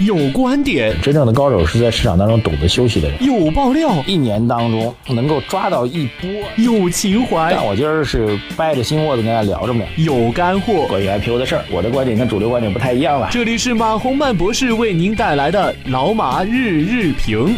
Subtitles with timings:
[0.00, 3.22] 有观点，真正的高手是在市场当中懂得休息的人。
[3.22, 6.30] 有爆料，一年当中能够抓到一波。
[6.56, 9.84] 有情怀，但我今儿是掰着心窝子跟大家聊着呢。
[9.98, 13.28] 有干货，关于 IPO 的事儿，我的观点跟主流观点不太一样了。
[13.30, 17.54] 这里是马洪曼博士为您带来的老马日日评。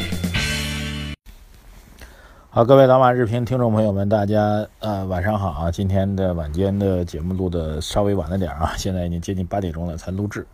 [2.51, 5.71] 好，各位老马日评听众朋友们，大家呃晚上好啊！
[5.71, 10.45] 今天的晚间的节目录的稍微晚了点啊，现在已经接近八点钟了才录制。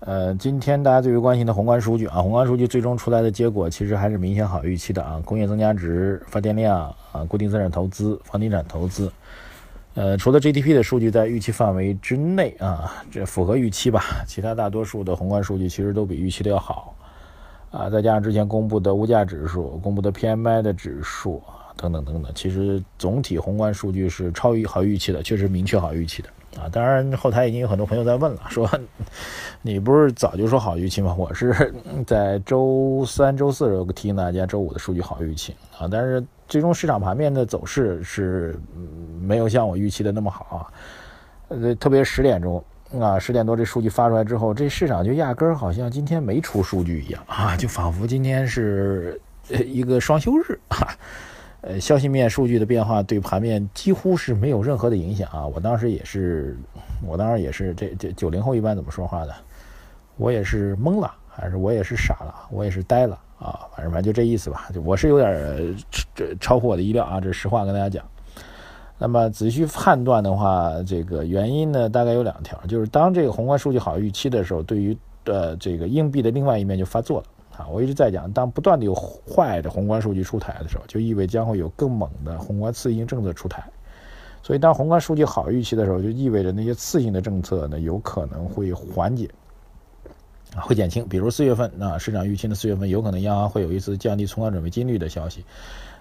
[0.00, 9.10] 呃，今天大家最为关心的宏观数据啊，宏观数据最终出来的结果其实还是明显好预期的啊，工业增加值、发电量啊、固定资产投资、房地产投资，
[9.94, 16.94] 呃，除了 GDP 的数据在预期范围之内啊，这符合预期吧，其他大多数的宏观数据其实都比预期的要好
[17.72, 26.28] 啊，再加上之前公布的物价指数、公布的 PMI 的指数啊，等等等等，其实总体宏观数据是超于好预期的，确实明确好预期的。
[26.56, 28.68] 啊，当然后台已经有很多朋友在问了，说
[29.62, 31.14] 你不是早就说好预期吗？
[31.18, 31.74] 我是
[32.06, 35.88] 在周三、周四时候提醒大家，周五的数据好预期啊。
[35.90, 38.58] 但是最终市场盘面的走势是
[39.20, 40.66] 没有像我预期的那么好啊。
[41.48, 42.62] 呃，特别十点钟
[43.00, 50.58] 啊，十点多这数据发出来之后，这市场就压根儿好像今天没出数据一样啊，就仿佛今天是一个双休日。
[51.68, 55.46] 呃，消息面数据的变化对盘面几乎是没有任何的影响啊！
[55.46, 56.56] 我当时也是，
[57.06, 59.34] 我当时也是这这九零后一般怎么说话的？
[60.16, 63.68] 我也是懵了，还是我也是傻了，我也是呆了啊！
[63.76, 64.70] 反正反正就这意思吧。
[64.72, 65.76] 就我是有点
[66.14, 68.02] 这超乎我的意料啊，这实话跟大家讲。
[68.96, 77.26] 那么仔细判断的话，这个原因呢大概有两条，就是当这个宏观数据好预期的时候，对于呃这个硬币的另外一面就发作了。
[77.58, 83.60] 啊，我一直在讲，当不断的有坏的宏观数据出台的时候，就意味将会有更猛的宏观刺激性政策出台。
[84.44, 89.28] 所以，当宏观数据好预期的时候，就意味着那些刺激性的政策呢，有可能会缓解，
[90.54, 91.04] 会减轻。
[91.08, 95.44] 比如四月份，啊，市场预期的四月份有可能央行会有一次降低存款准备金率的消息。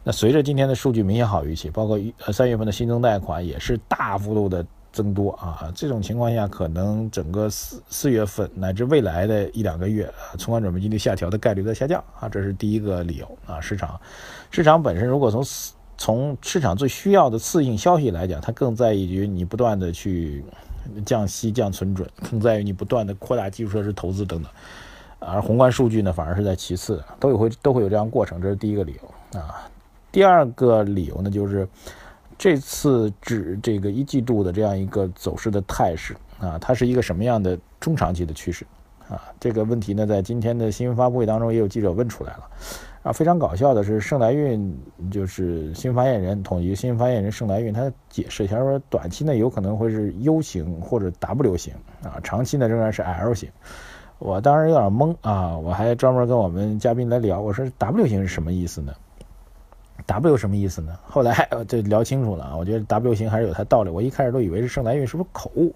[0.04, 4.64] 那随着今天的数据明显好预期，包括呃三月份的新增贷款也是大幅度的。
[4.92, 5.72] 增多啊！
[5.76, 13.62] 这种情况下，可能整个四四月份乃至未来的一两个月，存款准备金率下调的概率在下降啊，这是第一个理由啊。
[13.62, 14.00] 市场，
[14.50, 15.44] 市场本身如果从
[15.98, 20.44] 从市场最需要的次性消息来讲，它更在意于你不断的去
[21.06, 24.52] 降息、降存准，更在于你不断的扩大基础设施投资等等。
[25.20, 29.70] 而宏观数据呢，反而是在其次，都有会都会有这样过程，这是第一个理由啊。
[30.12, 31.68] 第二个理由呢，就是。
[32.38, 38.66] 这次指这个一季度的这样一个走势的态势啊，它是一个什么样的中长期的趋势
[39.10, 39.22] 啊？
[39.40, 42.50] 这个问题呢，在今天的新闻发布会当中也有记者问出来了。
[43.04, 44.78] 啊，非常搞笑的是，盛来运
[45.10, 51.74] 就是新闻发言人，统一新闻发言人盛来运，他解释一下说，短期呢有可能会是 U 型或者 W 型
[52.04, 53.50] 啊，长期呢仍然是 L 型。
[54.20, 58.94] 我当时有点懵啊，我还专门跟我们嘉宾来聊，我说 W 型是什么意思呢
[60.08, 60.98] ？W 什么意思呢？
[61.06, 63.90] 后来这聊清楚了啊，我觉得 W 型还是有它道理。
[63.92, 65.76] 我一开始都以为是盛来运是不是口误，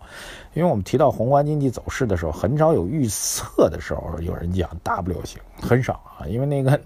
[0.54, 6.26] 因为我们提到宏观经济走势的时候，很少有预测的时候有人讲 W 型，很少啊。
[6.28, 6.80] 因为那个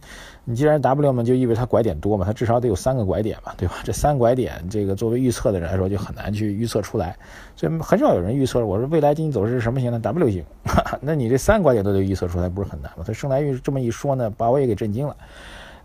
[0.43, 3.75] 你既然 W 嘛，就意味它拐点多嘛，它至少得有三个拐点嘛，对吧？
[3.83, 7.15] 这三拐点，这个作为预测的人来说就很难去预测出来，
[7.55, 8.65] 所以很少有人预测。
[8.65, 10.43] 我说未来经济走势是什么型呢？W 型，
[11.01, 13.03] 那你这三个拐点都得预测出来，不是很难吗？
[13.03, 15.15] 所以盛来运这么一说呢，把我也给震惊了。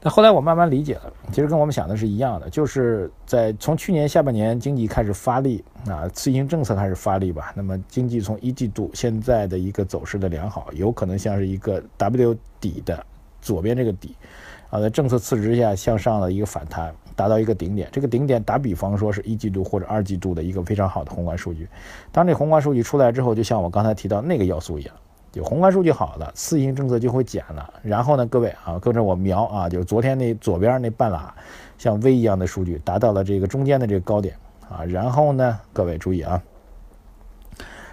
[0.02, 7.52] 那后来我慢慢理解了，其实跟我们想的是一样的，就是在从去年下半年经济开始发力啊，刺激性政策开始发力吧。
[7.54, 13.04] 那么经济从一季度现在的一个走势的良好，有可能像是一个 W 底的
[13.42, 14.16] 左边这个底
[14.70, 17.86] 啊，在政策刺激下向上的一个反弹，达到一个顶点。
[17.92, 21.68] 这个顶点打比方说是一季度或者二季度的一个非常好的宏观数据。
[22.10, 24.94] 当这宏观数据出来之后，就像我刚才提到那个要素一样。
[25.32, 27.72] 就宏观数据好了，次性政策就会减了。
[27.82, 31.34] 然后呢，各位啊，跟着我瞄啊，就是昨天那左边那半拉，
[31.78, 34.34] 像 V 一样的数据达到了这个中间的这个高点
[34.68, 34.84] 啊。
[34.84, 36.42] 然后呢，各位注意啊，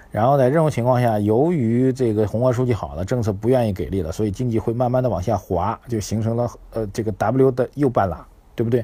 [0.10, 8.26] 然后在这种情况下，由于这个宏观数据好了，政策不愿意给力了，所以经济会慢慢的往下滑，就形成了呃这个 W 的右半拉，
[8.56, 8.84] 对不对？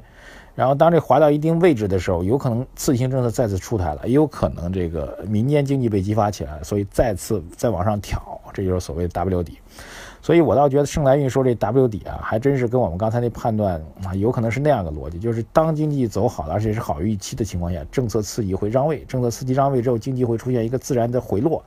[0.56, 8.22] 然后当这滑到一定位置的时候，有可能刺激性政策再次出台了，也有可能这个民间经济被激发起来，所以再次再往上挑，
[8.54, 9.58] 这就是所谓的 W 底。
[10.22, 21.62] 所以我倒觉得盛来运说这 W 底啊，还真是跟我们刚才那判断啊，有可能是那样的逻辑，就是当经济走好了，而且是好于预期的情况下，政策刺激会让位，政策刺激让位之后，经济会出现一个自然的回落，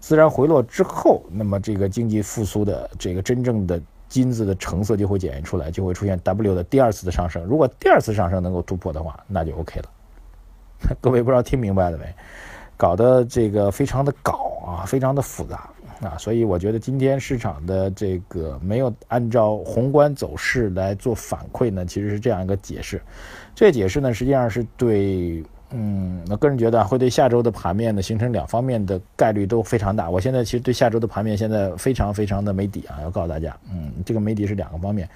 [0.00, 3.80] 自然回落之后，那么这个经济复苏的这个真正的。
[4.08, 7.42] 金子的成色就会检验出来，就会出现 W 的第二次的上升。
[7.44, 9.88] 如果第二次上升能够突破的话，那就 OK 了。
[11.00, 12.04] 各位不知道听明白了没？
[12.76, 15.66] 搞得这个非常的搞啊，非常的复杂
[16.02, 23.00] 啊，所以我觉得今天市场的这个没有按照宏观走势来做反馈呢，其实是这样一个解释。
[23.54, 30.10] 这个解释呢，实际上是对，嗯，我个人觉得会对下周的盘面呢形成两方面的概率都非常大。
[30.10, 35.08] 我现在其实对下周的盘面现在非常非常的没底啊，要告诉大家，嗯，这个没底是两个方面。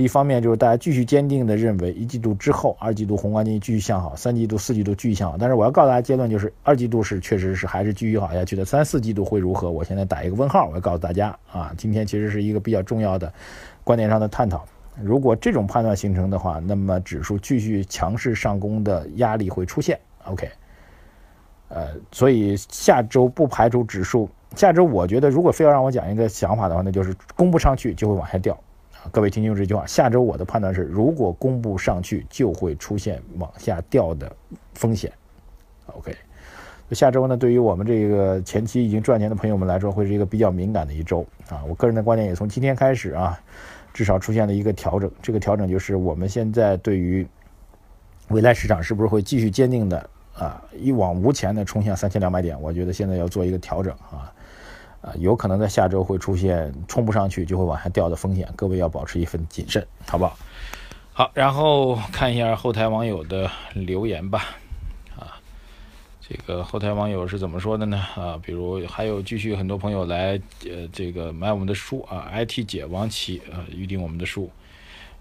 [0.00, 5.36] 一方面就是大家继续坚定的认为一季度之后，二季度宏观经济继续向好，三季度、四季度继续向好。
[5.38, 9.70] 但是我要告诉大家结论就是，二季度是确实是还是继续好下去的，三四季度会如何？
[9.70, 10.66] 我现在打一个问号。
[10.66, 13.32] 我要告诉大家啊，今天其实是一个比较重要的
[13.84, 14.64] 观点上的探讨。
[15.00, 19.98] 如果这种判断形成的话，那么指数继续强势上攻的压力会出现。
[20.24, 20.48] OK，
[21.68, 28.58] 呃，所以下周不排除指数下周，我觉得如果非要让我讲一个想法的话，那就是攻不上去就会往下掉。
[29.12, 34.34] 各位听清楚这句话，下周我的判断是，如果公布上去，就会出现往下掉的
[34.74, 35.12] 风险。
[35.86, 36.16] OK，
[36.92, 41.62] 下周呢，对于我们这个前期已经赚钱的朋友们来说，会是一个比较敏感的一周啊。
[41.68, 43.38] 我个人的观点也从今天开始啊，
[43.92, 45.10] 至少出现了一个调整。
[45.20, 47.26] 这个调整就是我们现在对于
[48.28, 54.32] 未来市场是不是会继续坚定的啊一往无前的冲向三千两百点，我觉得现在要做一个调整啊。
[55.04, 60.34] 啊，有可能在下周会出现冲不上去就会往下掉的风险，各位要保持一份谨慎，好不好？
[61.12, 64.56] 好，然后看一下后台网友的留言吧。
[65.14, 65.36] 啊，
[66.26, 67.98] 这个后台网友是怎么说的呢？
[68.16, 74.50] 啊，比如还有继续很多朋友来呃这个买我们的书啊，IT 姐王琦啊预定我们的书，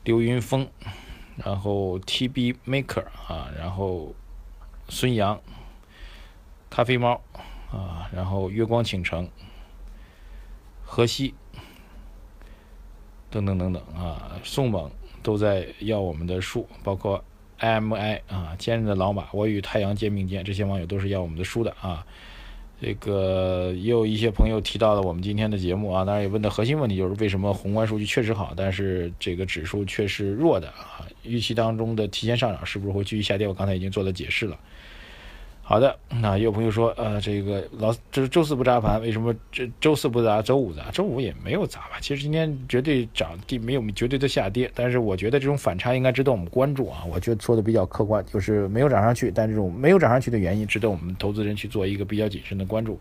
[0.05, 0.65] 刘云峰，
[1.35, 4.15] 然后 TB Maker 啊，然后
[4.87, 5.37] 孙杨，
[6.69, 7.19] 咖啡猫
[7.69, 9.27] 啊，然后月光倾城。
[10.93, 11.33] 河西，
[13.31, 14.91] 等等等等啊，宋猛
[15.23, 17.23] 都在要我们的书，包括
[17.59, 22.05] IMI 啊，坚韧的老马，我与太阳肩并肩，这些网友都是要我们的书的啊。
[22.79, 31.01] 这个也有一些朋友提到了我们今天的节目啊，当然也问的核心问题就是为什么宏观数据确实好，但是这个指数却是弱的啊？
[31.23, 33.47] 预期当中的提前上涨是不是会继续下跌？
[33.47, 34.59] 我刚才已经做了解释了。
[35.65, 40.91] 好的，那也有朋友说，呃，这个老这周四不砸盘，为什么这周四不砸，周五砸？
[40.91, 41.99] 周五也没有砸吧？
[42.01, 47.05] 其实今天绝对涨地没有绝对的下跌，但是我觉得这种反差应该值得我们关注啊。
[47.09, 52.99] 我觉得说的比较客观，就是没有涨上去，但这种没有涨上去的原因，值得我们投资人去做一个比较谨慎的关注。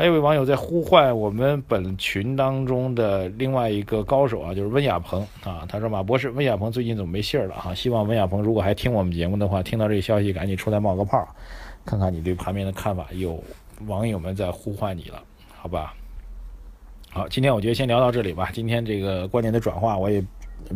[0.00, 5.66] 还有一位网友在呼唤我们本群当中的另外一个高手啊，就是温亚鹏啊。
[5.68, 7.54] 他说：“马博士，温亚鹏最近怎么没信儿了？
[7.56, 11.22] 哈，希望温亚鹏如果还听我们节目的话，听到这个消息赶紧出来冒个泡，
[11.84, 13.08] 看看你对盘面的看法。
[13.12, 13.44] 有
[13.88, 15.22] 网友们在呼唤你了，
[15.54, 15.92] 好吧？
[17.10, 18.48] 好，今天我觉得先聊到这里吧。
[18.54, 20.24] 今天这个观点的转化，我也。”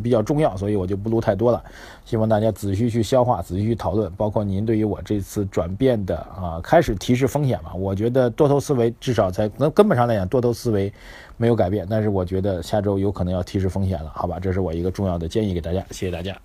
[0.03, 1.63] 比较重要，所以我就不录太多了。
[2.05, 4.11] 希望大家仔细去消化，仔细去讨论。
[4.13, 7.73] 包括您对于我这次转变的啊，开始提示风险嘛。
[7.75, 10.93] 我觉得多头思维至少在根根本上来讲，多头思维
[11.37, 11.87] 没有改变。
[11.89, 14.39] 但是我觉得下周有可能要提示风险了，好吧？
[14.41, 16.37] 这是我一个重要的建议给大家，谢谢大家。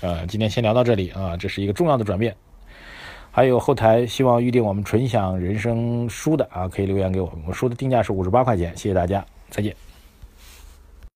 [0.00, 2.34] 呃，今天先聊到这里啊，这是一个重要的转变。
[3.32, 7.36] 还有后台希望预定我们纯享人生书的啊，可以留言给我们。
[7.46, 9.89] 我书的定价是五十八块钱，谢谢大家，再见。